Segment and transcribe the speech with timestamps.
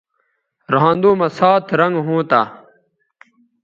[0.73, 2.41] رھاندو مہ سات رنگ ھونتہ